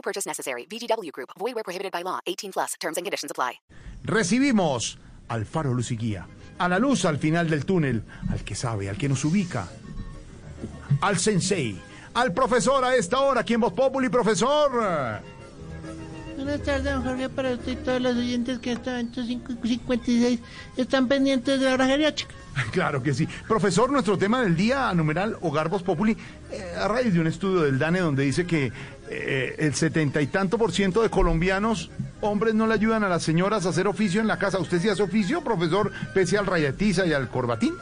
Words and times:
No 0.00 0.02
purchase 0.02 0.26
necessary. 0.26 0.66
VGW 0.66 1.12
Group. 1.12 1.30
Void 1.38 1.54
where 1.54 1.62
prohibited 1.62 1.92
by 1.92 2.02
law. 2.02 2.20
18 2.26 2.52
plus. 2.52 2.74
Terms 2.80 2.96
and 2.96 3.04
conditions 3.04 3.30
apply. 3.30 3.60
Recibimos 4.02 4.96
al 5.28 5.44
faro 5.44 5.74
luz 5.74 5.90
y 5.90 5.96
guía, 5.98 6.26
a 6.58 6.68
la 6.68 6.78
luz 6.78 7.04
al 7.04 7.18
final 7.18 7.50
del 7.50 7.66
túnel, 7.66 8.02
al 8.30 8.42
que 8.42 8.54
sabe, 8.54 8.88
al 8.88 8.96
que 8.96 9.10
nos 9.10 9.24
ubica, 9.24 9.68
al 11.02 11.18
sensei, 11.18 11.78
al 12.14 12.32
profesor 12.32 12.82
a 12.82 12.96
esta 12.96 13.20
hora, 13.20 13.44
quien 13.44 13.60
vos 13.60 13.74
populi, 13.74 14.08
profesor. 14.08 15.20
Buenas 16.34 16.62
tardes, 16.62 16.84
don 16.84 17.04
Jorge, 17.04 17.28
para 17.28 17.52
usted 17.52 17.72
y 17.72 17.76
todos 17.76 18.00
los 18.00 18.16
oyentes 18.16 18.58
que 18.58 18.72
están 18.72 19.12
en 19.14 19.14
56 19.14 20.40
están 20.78 21.06
pendientes 21.06 21.60
de 21.60 21.66
la 21.66 21.74
hora 21.74 21.86
geriátrica. 21.86 22.34
Claro 22.72 23.02
que 23.02 23.14
sí. 23.14 23.28
Profesor, 23.46 23.90
nuestro 23.90 24.18
tema 24.18 24.42
del 24.42 24.56
día, 24.56 24.92
numeral 24.94 25.36
Hogar 25.42 25.68
Voz 25.68 25.82
Populi, 25.82 26.16
eh, 26.50 26.74
a 26.76 26.88
raíz 26.88 27.12
de 27.12 27.20
un 27.20 27.26
estudio 27.26 27.60
del 27.62 27.78
DANE 27.78 28.00
donde 28.00 28.24
dice 28.24 28.46
que 28.46 28.72
eh, 29.12 29.56
el 29.58 29.74
setenta 29.74 30.22
y 30.22 30.28
tanto 30.28 30.56
por 30.56 30.70
ciento 30.70 31.02
de 31.02 31.10
colombianos, 31.10 31.90
hombres, 32.20 32.54
no 32.54 32.68
le 32.68 32.74
ayudan 32.74 33.02
a 33.02 33.08
las 33.08 33.24
señoras 33.24 33.66
a 33.66 33.70
hacer 33.70 33.88
oficio 33.88 34.20
en 34.20 34.28
la 34.28 34.38
casa. 34.38 34.60
¿Usted 34.60 34.80
sí 34.80 34.88
hace 34.88 35.02
oficio, 35.02 35.42
profesor, 35.42 35.90
pese 36.14 36.38
al 36.38 36.46
rayatiza 36.46 37.06
y 37.06 37.12
al 37.12 37.28
corbatín? 37.28 37.74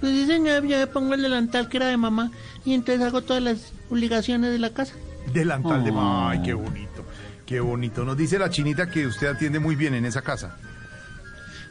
Pues 0.00 0.12
sí, 0.12 0.26
señor, 0.26 0.64
yo 0.64 0.76
me 0.76 0.86
pongo 0.88 1.14
el 1.14 1.22
delantal 1.22 1.68
que 1.68 1.76
era 1.76 1.86
de 1.86 1.96
mamá 1.96 2.32
y 2.64 2.74
entonces 2.74 3.04
hago 3.06 3.22
todas 3.22 3.42
las 3.42 3.72
obligaciones 3.90 4.50
de 4.50 4.58
la 4.58 4.70
casa. 4.70 4.94
Delantal 5.32 5.84
de 5.84 5.92
mamá. 5.92 6.30
Ay, 6.30 6.42
qué 6.42 6.52
bonito, 6.52 7.04
qué 7.46 7.60
bonito. 7.60 8.04
Nos 8.04 8.16
dice 8.16 8.38
la 8.38 8.50
chinita 8.50 8.90
que 8.90 9.06
usted 9.06 9.28
atiende 9.28 9.60
muy 9.60 9.76
bien 9.76 9.94
en 9.94 10.04
esa 10.04 10.22
casa. 10.22 10.56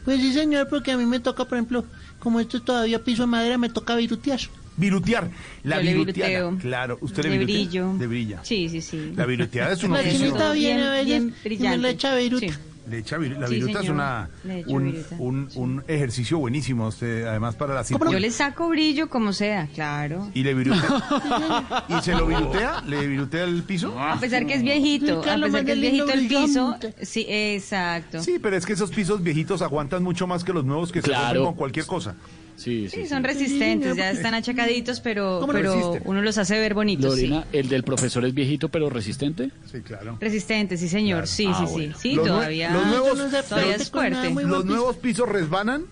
Pues 0.04 0.20
sí, 0.20 0.32
señor, 0.32 0.68
porque 0.68 0.92
a 0.92 0.96
mí 0.96 1.04
me 1.04 1.20
toca, 1.20 1.44
por 1.44 1.58
ejemplo, 1.58 1.84
como 2.18 2.40
esto 2.40 2.56
es 2.56 2.64
todavía 2.64 3.04
piso 3.04 3.24
de 3.24 3.26
madera, 3.26 3.58
me 3.58 3.68
toca 3.68 3.94
virutear. 3.94 4.40
Virutear. 4.78 5.28
La 5.64 5.82
Yo 5.82 5.90
viruteada. 5.90 6.50
Claro, 6.58 6.98
usted 7.02 7.24
le 7.24 7.30
De 7.30 7.38
virutea? 7.38 7.56
brillo. 7.66 7.94
De 7.98 8.06
brilla. 8.06 8.40
Sí, 8.44 8.68
sí, 8.68 8.80
sí. 8.80 9.12
La 9.14 9.26
viruteada 9.26 9.72
es 9.72 9.82
un 9.84 9.92
La 9.92 10.00
oficio. 10.00 10.52
viene 10.54 10.54
Bien- 10.54 10.80
a 10.80 10.90
veces 10.92 11.44
brillante. 11.44 11.78
le 11.78 11.90
echa 11.90 12.14
viruta. 12.16 12.46
Sí. 12.46 12.52
Le 12.88 12.98
echa 13.00 13.18
viru- 13.18 13.38
la 13.38 13.48
Sí, 13.48 13.54
viruta 13.56 13.72
es 13.72 13.78
señor. 13.80 13.94
una, 13.96 14.30
Le 14.44 14.60
echo 14.60 14.70
un, 14.70 14.84
viruta. 14.92 15.16
un, 15.18 15.48
un 15.56 15.84
ejercicio 15.88 16.38
buenísimo, 16.38 16.86
usted, 16.88 17.26
además 17.26 17.54
para 17.54 17.74
la 17.74 17.82
Yo 17.82 17.88
circulación. 17.88 18.22
le 18.22 18.30
saco 18.30 18.66
brillo 18.70 19.10
como 19.10 19.34
sea, 19.34 19.66
claro. 19.74 20.30
¿Y 20.32 20.42
le 20.42 20.54
virutea? 20.54 21.84
¿Y 21.90 22.00
se 22.02 22.12
lo 22.14 22.26
virutea? 22.26 22.80
¿Le 22.86 23.06
virutea 23.06 23.44
el 23.44 23.62
piso? 23.64 23.98
A 24.00 24.18
pesar 24.18 24.46
que 24.46 24.54
es 24.54 24.62
viejito, 24.62 25.20
a 25.20 25.36
pesar 25.38 25.66
que 25.66 25.72
es 25.72 25.80
viejito 25.82 26.10
el 26.12 26.28
piso, 26.28 26.76
sí, 27.02 27.26
exacto. 27.28 28.22
Sí, 28.22 28.38
pero 28.40 28.56
es 28.56 28.64
que 28.64 28.72
esos 28.72 28.90
pisos 28.90 29.22
viejitos 29.22 29.60
aguantan 29.60 30.02
mucho 30.02 30.26
más 30.26 30.42
que 30.42 30.54
los 30.54 30.64
nuevos 30.64 30.90
que 30.90 31.02
se 31.02 31.08
Claro. 31.08 31.26
rompen 31.40 31.44
con 31.44 31.54
cualquier 31.56 31.84
cosa. 31.84 32.14
Sí, 32.58 32.88
sí. 32.90 33.02
Sí, 33.02 33.06
son 33.06 33.22
resistentes, 33.22 33.94
ya 33.96 34.10
están 34.10 34.34
achacaditos, 34.34 34.98
pero, 35.00 35.38
¿Cómo 35.40 35.52
pero 35.52 35.96
uno 36.04 36.20
los 36.22 36.38
hace 36.38 36.58
ver 36.58 36.74
bonitos, 36.74 37.14
sí. 37.14 37.28
Lorena, 37.28 37.46
¿el 37.52 37.68
del 37.68 37.84
profesor 37.84 38.24
es 38.24 38.34
viejito 38.34 38.68
pero 38.68 38.90
resistente? 38.90 39.50
Sí, 39.70 39.80
claro. 39.80 40.18
Resistentes, 40.20 40.80
sí, 40.80 40.88
señor, 40.88 41.28
sí, 41.28 41.46
Ah, 41.48 41.54
sí, 41.60 41.66
sí. 41.66 41.72
bueno. 41.72 41.96
Sí, 41.98 42.14
Los 42.16 42.26
todavía, 42.26 42.72
los 42.72 42.86
nuevos- 42.86 43.16
no 43.18 43.30
sé 43.30 43.42
todavía 43.44 43.76
es 43.76 43.92
nada, 43.94 44.30
fuerte. 44.30 44.44
Los 44.48 44.64
nuevos 44.64 44.96
pisos 44.96 45.28
resbanan 45.28 45.84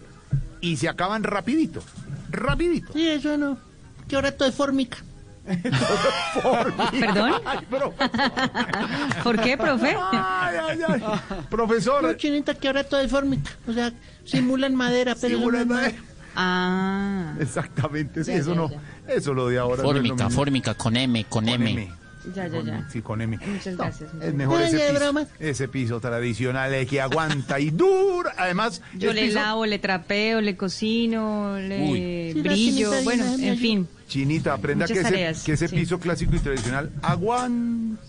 y 0.61 0.77
se 0.77 0.89
acaban 0.89 1.22
rapidito. 1.22 1.82
Rapidito. 2.32 2.93
Sí, 2.93 3.06
eso 3.09 3.37
no. 3.38 3.56
Que 4.09 4.16
ahora 4.16 4.32
todo 4.32 4.49
es 4.49 4.55
fórmica. 4.56 4.99
¿Perdón? 5.47 7.32
Ay, 7.44 7.59
pero- 7.71 7.94
¿Por 9.22 9.41
qué, 9.41 9.56
profe? 9.56 9.94
ay, 10.12 10.56
ay, 10.69 10.78
ay. 10.88 11.00
No, 11.00 11.49
Profesor, 11.49 12.16
chinita, 12.16 12.55
que 12.55 12.66
ahora 12.66 12.82
todo 12.84 13.00
es 13.00 13.10
fórmica. 13.10 13.50
O 13.69 13.72
sea, 13.72 13.93
simulan 14.25 14.75
madera, 14.75 15.15
pero 15.21 15.34
no 15.34 15.38
Simulan 15.38 15.69
madera. 15.69 15.94
Ah, 16.36 17.34
exactamente, 17.41 18.24
sí, 18.24 18.30
Ya, 18.32 18.36
eso 18.38 18.50
ya, 18.50 18.56
no, 18.56 18.70
ya. 18.70 18.80
eso 19.08 19.34
lo 19.34 19.48
de 19.48 19.58
ahora. 19.58 19.82
no 19.82 19.88
Fórmica, 19.88 20.14
mismo. 20.24 20.30
fórmica, 20.30 20.74
con 20.74 20.97
M, 20.97 21.24
con 21.24 21.44
Con 21.44 21.48
M. 21.54 21.70
M. 21.70 21.88
ya, 22.34 22.48
ya, 22.48 22.60
ya. 22.62 22.88
Sí, 22.91 23.02
con 23.02 23.20
M. 23.20 23.38
Muchas 23.47 23.74
No, 23.74 23.84
gracias. 23.84 24.10
es 24.20 24.34
mejor 24.34 24.60
ese 24.62 24.78
piso, 24.92 25.26
ese 25.38 25.69
piso 25.69 26.00
tradicional 26.00 26.75
eh, 26.75 26.86
que 26.86 27.00
aguanta 27.00 27.58
y 27.60 27.70
dura. 27.70 28.34
Además, 28.36 28.82
Yo 28.98 29.12
le 29.12 29.22
piso- 29.28 29.34
lavo, 29.34 29.64
le 29.66 29.78
trapeo, 29.78 30.41
le 30.41 30.56
cocino, 30.56 31.56
le 31.58 32.32
Uy. 32.34 32.42
Brillo, 32.42 32.91
bueno, 33.04 33.25
en 33.38 33.58
fin. 33.58 33.88
Chinita, 34.08 34.52
aprenda 34.54 34.86
Muchas 34.86 35.10
que 35.10 35.28
ese, 35.30 35.44
que 35.46 35.52
ese 35.52 35.69
sí. 35.69 35.75
piso 35.76 35.98
clásico 35.98 36.36
y 36.36 36.38
tradicional 36.38 36.91
aguanta. 37.02 38.00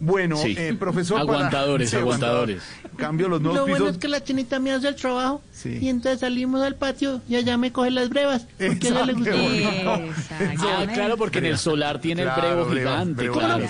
Bueno, 0.00 0.36
Sí. 0.36 0.54
eh, 0.58 0.74
profesor. 0.78 1.18
para- 1.26 1.38
Aguantadores, 1.38 1.90
Sí, 1.90 1.96
aguantadores. 1.96 2.62
Cambio, 2.96 3.28
los 3.28 3.40
nuevos 3.40 3.60
Lo 3.60 3.66
bueno 3.66 3.88
es 3.88 3.98
que 3.98 4.08
la 4.08 4.22
chinita 4.22 4.58
me 4.58 4.72
hace 4.72 4.88
el 4.88 4.96
trabajo 4.96 5.42
Sí. 5.52 5.78
y 5.80 5.88
entonces 5.88 6.20
salimos 6.20 6.62
al 6.62 6.74
patio 6.76 7.20
y 7.28 7.36
allá 7.36 7.56
me 7.56 7.72
coge 7.72 7.90
las 7.90 8.08
brevas 8.08 8.46
porque 8.58 8.88
a 8.88 8.90
ella 8.90 9.06
le 9.06 9.12
gusta. 9.14 9.34
Ah, 10.60 10.86
claro, 10.92 11.16
porque 11.16 11.38
en 11.38 11.46
el 11.46 11.58
solar 11.58 12.00
tiene 12.00 12.22
Claro, 12.22 12.42
el 12.42 12.48
brevo 12.54 12.70
brevo, 12.70 12.90
gigante. 12.90 13.14
brevo 13.14 13.34
claro, 13.38 13.64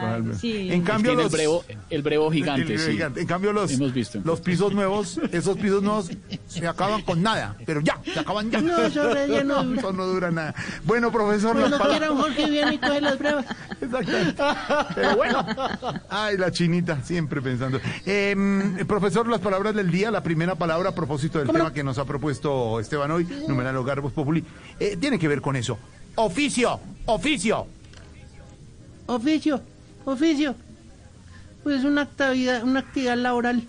Ah, 0.00 0.16
Con 0.18 0.30
el- 0.32 0.38
sí. 0.38 0.72
En 0.72 0.82
cambio, 0.82 1.14
los, 1.14 1.26
el 1.26 1.30
brevo, 1.30 1.64
el 1.90 2.02
brevo 2.02 2.30
gigante, 2.30 2.72
el 2.74 2.78
sí. 2.78 2.92
gigante. 2.92 3.20
En 3.20 3.26
cambio, 3.26 3.52
los, 3.52 3.70
Hemos 3.72 3.92
visto. 3.92 4.20
los 4.24 4.40
pisos 4.40 4.72
nuevos, 4.72 5.20
esos 5.32 5.56
pisos 5.58 5.82
nuevos 5.82 6.10
se 6.48 6.66
acaban 6.66 7.02
con 7.02 7.22
nada, 7.22 7.56
pero 7.66 7.80
ya, 7.80 8.00
se 8.04 8.18
acaban 8.20 8.50
ya. 8.50 8.60
No, 8.60 8.78
eso 8.82 9.04
no 9.44 9.62
dura. 9.64 9.78
Eso 9.78 9.92
no 9.92 10.06
dura 10.06 10.30
nada. 10.30 10.54
Bueno, 10.84 11.10
profesor, 11.12 11.54
las 11.56 11.68
Cuando 11.68 11.78
palabras- 11.78 11.98
quiera 11.98 12.12
un 12.12 12.20
Jorge 12.20 12.50
viene 12.50 12.74
y 12.74 12.78
coge 12.78 13.00
las 13.00 13.18
brevas. 13.18 13.46
Exactamente. 13.80 14.42
Pero 14.94 15.16
bueno. 15.16 15.46
Ay, 16.08 16.36
la 16.36 16.50
chinita, 16.50 17.02
siempre 17.02 17.40
pensando. 17.42 17.80
Eh, 18.06 18.84
profesor, 18.86 19.28
las 19.28 19.40
palabras 19.40 19.74
del 19.74 19.90
día. 19.90 20.10
La 20.10 20.22
primera 20.22 20.54
palabra 20.54 20.90
a 20.90 20.94
propósito 20.94 21.38
del 21.38 21.48
tema 21.48 21.72
que 21.72 21.82
nos 21.84 21.98
ha 21.98 22.04
propuesto 22.04 22.80
Esteban 22.80 23.10
hoy, 23.10 23.24
numeral 23.48 23.76
Hogar 23.76 24.00
Voz 24.00 24.12
Populi, 24.12 24.44
eh, 24.78 24.96
tiene 25.00 25.18
que 25.18 25.28
ver 25.28 25.40
con 25.40 25.56
eso. 25.56 25.78
Oficio, 26.16 26.80
oficio. 27.06 27.66
Oficio, 29.06 29.60
oficio. 30.04 30.54
Pues 31.62 31.84
una 31.84 32.02
actividad, 32.02 32.64
una 32.64 32.80
actividad 32.80 33.16
laboral, 33.16 33.62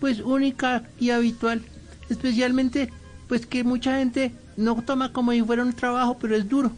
pues 0.00 0.20
única 0.20 0.84
y 0.98 1.10
habitual. 1.10 1.62
Especialmente, 2.08 2.90
pues 3.28 3.46
que 3.46 3.64
mucha 3.64 3.98
gente 3.98 4.32
no 4.56 4.80
toma 4.82 5.12
como 5.12 5.32
si 5.32 5.42
fuera 5.42 5.62
un 5.62 5.72
trabajo, 5.72 6.16
pero 6.20 6.36
es 6.36 6.48
duro. 6.48 6.72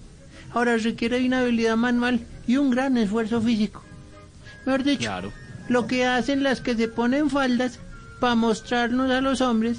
Ahora 0.52 0.76
requiere 0.76 1.24
una 1.26 1.40
habilidad 1.40 1.76
manual 1.76 2.20
y 2.46 2.56
un 2.56 2.70
gran 2.70 2.96
esfuerzo 2.96 3.40
físico. 3.40 3.82
Mejor 4.64 4.82
dicho, 4.84 5.00
Claro. 5.02 5.32
lo 5.68 5.86
que 5.86 6.06
hacen 6.06 6.42
las 6.42 6.60
que 6.60 6.74
se 6.76 6.88
ponen 6.88 7.30
faldas 7.30 7.78
para 8.20 8.34
mostrarnos 8.34 9.10
a 9.10 9.20
los 9.20 9.40
hombres, 9.40 9.78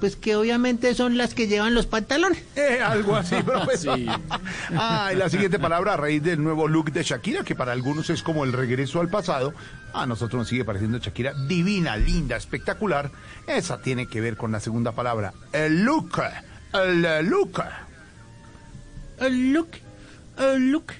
pues 0.00 0.16
que 0.16 0.36
obviamente 0.36 0.94
son 0.94 1.16
las 1.16 1.34
que 1.34 1.46
llevan 1.46 1.74
los 1.74 1.86
pantalones. 1.86 2.42
Eh, 2.56 2.80
algo 2.82 3.14
así, 3.14 3.36
profesor. 3.44 3.96
Sí. 3.96 4.06
Ah, 4.76 5.10
y 5.12 5.16
la 5.16 5.28
siguiente 5.28 5.58
palabra 5.58 5.94
a 5.94 5.96
raíz 5.96 6.22
del 6.22 6.42
nuevo 6.42 6.66
look 6.68 6.90
de 6.90 7.02
Shakira, 7.02 7.44
que 7.44 7.54
para 7.54 7.72
algunos 7.72 8.10
es 8.10 8.22
como 8.22 8.44
el 8.44 8.52
regreso 8.52 9.00
al 9.00 9.08
pasado. 9.08 9.54
A 9.92 10.06
nosotros 10.06 10.40
nos 10.40 10.48
sigue 10.48 10.64
pareciendo 10.64 10.98
Shakira 10.98 11.32
divina, 11.46 11.96
linda, 11.96 12.36
espectacular. 12.36 13.10
Esa 13.46 13.78
tiene 13.78 14.06
que 14.06 14.20
ver 14.20 14.36
con 14.36 14.52
la 14.52 14.60
segunda 14.60 14.92
palabra, 14.92 15.32
el 15.52 15.84
look. 15.84 16.20
El 16.72 17.02
look. 17.28 17.62
El 19.20 19.52
look, 19.52 19.68
el 20.38 20.70
look. 20.72 20.92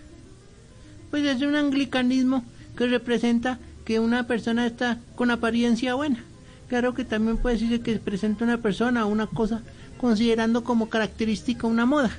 Pues 1.11 1.25
es 1.25 1.43
un 1.43 1.55
anglicanismo 1.55 2.45
que 2.77 2.87
representa 2.87 3.59
que 3.85 4.01
una 4.01 4.27
persona 4.27 4.67
está 4.67 4.99
con 5.15 5.31
apariencia 5.31 5.95
buena. 5.95 6.23
Claro 6.69 6.95
que 6.95 7.05
también 7.05 7.37
puede 7.39 7.57
decirse 7.57 7.81
que 7.81 7.99
presenta 7.99 8.45
una 8.45 8.59
persona 8.59 9.07
o 9.07 9.09
una 9.09 9.27
cosa 9.27 9.63
considerando 9.99 10.65
como 10.65 10.89
característica 10.89 11.67
una 11.67 11.87
moda. 11.87 12.11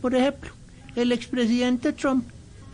Por 0.00 0.14
ejemplo, 0.14 0.50
el 0.96 1.12
expresidente 1.12 1.92
Trump 1.92 2.24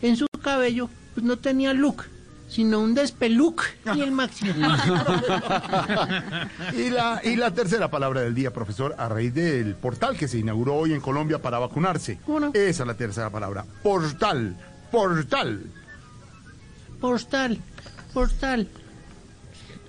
en 0.03 0.17
su 0.17 0.27
cabello 0.43 0.91
pues 1.15 1.25
no 1.25 1.39
tenía 1.39 1.73
look, 1.73 2.05
sino 2.49 2.81
un 2.81 2.95
despeluc 2.95 3.63
y 3.95 4.01
el 4.01 4.11
máximo. 4.21 4.53
Y 6.77 6.91
la, 6.91 7.21
y 7.23 7.37
la 7.37 7.53
tercera 7.53 7.89
palabra 7.91 8.21
del 8.23 8.35
día, 8.35 8.53
profesor, 8.53 8.95
a 8.99 9.09
raíz 9.09 9.33
del 9.33 9.75
portal 9.77 10.17
que 10.17 10.27
se 10.29 10.39
inauguró 10.39 10.75
hoy 10.75 10.93
en 10.93 11.01
Colombia 11.01 11.41
para 11.41 11.59
vacunarse. 11.59 12.19
Esa 12.53 12.83
es 12.83 12.87
la 12.87 12.95
tercera 12.95 13.31
palabra. 13.31 13.65
Portal. 13.83 14.57
Portal. 14.91 15.61
Postal, 17.01 17.59
postal. 18.13 18.69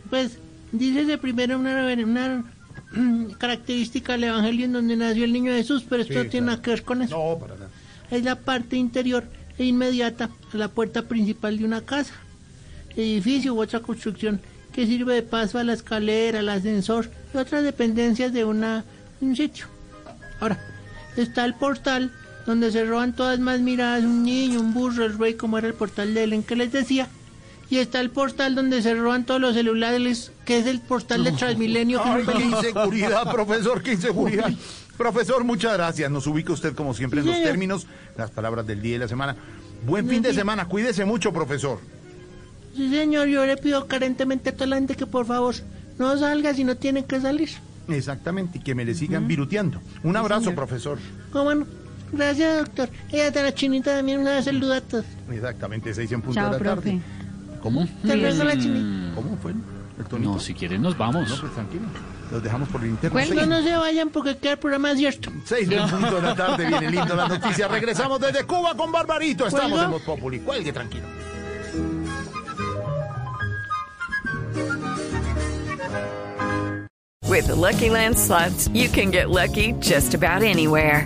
Pues 0.10 0.38
dice 0.78 1.06
de 1.06 1.18
primero 1.18 1.58
una, 1.60 1.86
una 2.04 2.46
característica 3.38 4.14
del 4.14 4.26
Evangelio 4.26 4.66
en 4.66 4.74
donde 4.74 4.96
nació 4.96 5.26
el 5.26 5.34
niño 5.34 5.52
Jesús, 5.54 5.84
pero 5.88 6.02
esto 6.02 6.14
Sí, 6.14 6.20
no 6.20 6.30
tiene 6.30 6.46
claro. 6.46 6.52
nada 6.58 6.62
que 6.62 6.70
ver 6.72 6.84
con 6.84 7.02
eso. 7.02 7.18
No, 7.18 7.40
para 7.40 7.56
nada. 7.56 7.70
Es 8.12 8.24
la 8.24 8.36
parte 8.36 8.76
interior 8.78 9.24
e 9.58 9.66
inmediata 9.66 10.30
a 10.54 10.58
la 10.58 10.68
puerta 10.68 11.04
principal 11.04 11.58
de 11.58 11.66
una 11.66 11.82
casa, 11.82 12.14
edificio 12.96 13.54
u 13.54 13.62
otra 13.62 13.80
construcción 13.80 14.40
que 14.74 14.86
sirve 14.86 15.16
de 15.16 15.22
paso 15.24 15.58
a 15.58 15.64
la 15.64 15.74
escalera, 15.74 16.40
al 16.40 16.50
ascensor 16.50 17.10
y 17.34 17.38
otras 17.38 17.64
dependencias 17.64 18.34
de 18.34 18.44
una, 18.44 18.84
un 19.22 19.36
sitio. 19.36 19.66
Ahora, 20.40 20.60
está 21.16 21.46
el 21.46 21.54
portal 21.54 22.12
donde 22.46 22.72
se 22.72 22.84
roban 22.86 23.16
todas 23.16 23.40
más 23.40 23.62
miradas 23.62 24.04
un 24.04 24.24
niño, 24.24 24.60
un 24.60 24.74
burro, 24.74 25.06
el 25.06 25.18
rey, 25.18 25.34
como 25.36 25.58
era 25.58 25.68
el 25.68 25.74
portal 25.74 26.14
de 26.14 26.24
Ellen 26.24 26.44
que 26.44 26.56
les 26.56 26.72
decía. 26.72 27.08
Y 27.70 27.78
está 27.80 28.00
el 28.00 28.12
portal 28.12 28.54
donde 28.56 28.82
se 28.82 28.94
roban 28.94 29.26
todos 29.26 29.42
los 29.42 29.56
celulares, 29.56 30.32
que 30.46 30.60
es 30.60 30.68
el 30.68 30.82
portal 30.82 31.24
de 31.24 31.32
Transmilenio. 31.32 32.02
que 32.04 32.10
Ay, 32.10 32.24
qué 32.38 32.44
inseguridad, 32.44 33.32
profesor, 33.32 33.82
qué 33.82 33.94
inseguridad. 33.94 34.52
Profesor, 34.98 35.44
muchas 35.44 35.74
gracias. 35.74 36.10
Nos 36.10 36.26
ubica 36.26 36.54
usted, 36.54 36.74
como 36.74 36.94
siempre, 36.94 37.20
en 37.20 37.26
los 37.26 37.36
términos, 37.44 37.86
las 38.18 38.32
palabras 38.32 38.66
del 38.66 38.82
día 38.82 38.96
y 38.96 39.00
la 39.00 39.10
semana. 39.10 39.36
Buen 39.86 40.08
fin 40.08 40.22
de 40.22 40.34
semana. 40.34 40.66
Cuídese 40.70 41.04
mucho, 41.04 41.34
profesor. 41.34 41.80
Sí, 42.76 42.90
señor, 42.90 43.28
yo 43.28 43.46
le 43.46 43.58
pido 43.58 43.88
carentemente 43.88 44.52
a 44.52 44.54
toda 44.54 44.68
la 44.68 44.76
gente 44.78 44.96
que 44.96 45.06
por 45.06 45.26
favor 45.26 45.56
no 45.98 46.18
salga 46.18 46.54
si 46.54 46.64
no 46.64 46.78
tiene 46.78 47.04
que 47.04 47.20
salir. 47.20 47.50
Exactamente, 47.90 48.58
y 48.60 48.62
que 48.62 48.74
me 48.74 48.86
le 48.86 48.94
sigan 48.96 49.28
viruteando. 49.28 49.82
Un 50.04 50.16
abrazo, 50.16 50.42
señor. 50.44 50.56
profesor. 50.56 50.98
¿Cómo 51.32 51.54
no? 51.54 51.68
Gracias, 52.14 52.58
doctor. 52.66 52.90
Ella 53.12 53.32
de 53.32 53.44
la 53.44 53.54
chinita 53.54 53.96
también 53.98 54.20
una 54.20 54.42
saluda 54.42 54.78
a 54.78 54.82
todos. 54.82 55.06
Exactamente, 55.30 55.94
seis 55.94 56.12
en 56.14 56.22
punto 56.22 56.36
Chao, 56.40 56.46
de 56.46 56.52
la 56.54 56.58
profe. 56.74 56.90
tarde. 56.92 57.02
¿Cómo? 57.66 57.88
La 58.04 58.54
chinita. 58.60 59.16
¿Cómo 59.16 59.36
fue? 59.42 59.52
¿El 59.98 60.06
tonito? 60.06 60.34
No, 60.34 60.40
si 60.40 60.54
quieren 60.54 60.84
nos 60.84 60.94
No, 60.94 61.00
vamos. 61.00 61.36
pues 61.42 61.52
tranquilo. 61.52 61.86
Los 62.32 62.44
dejamos 62.44 62.70
por 62.70 62.84
el 62.84 62.92
interno. 62.92 63.14
Bueno, 63.14 63.28
Seis- 63.34 63.48
No, 63.48 63.58
no 63.58 63.64
se 63.64 63.76
vayan 63.76 64.10
porque 64.10 64.38
queda 64.38 64.52
el 64.52 64.60
programa 64.60 64.92
abierto. 64.92 65.32
Seis 65.46 65.68
en 65.72 65.90
punto 65.90 66.16
de 66.18 66.22
la 66.22 66.36
tarde, 66.36 66.68
viene 66.68 66.92
lindo 66.92 67.16
la 67.16 67.28
noticia. 67.28 67.68
Regresamos 67.68 68.20
desde 68.20 68.44
Cuba 68.44 68.76
con 68.78 68.92
Barbarito. 68.92 69.48
Estamos 69.48 69.72
¿Cuelgo? 69.72 69.84
en 69.86 69.92
Voz 69.94 70.02
Populi. 70.04 70.40
Cuelgue 70.42 70.72
tranquilo. 70.74 71.06
With 77.24 77.48
the 77.48 77.56
Lucky 77.56 77.90
Land 77.90 78.18
slots, 78.18 78.70
you 78.70 78.88
can 78.88 79.12
get 79.12 79.30
lucky 79.30 79.74
just 79.82 80.14
about 80.14 80.42
anywhere. 80.44 81.06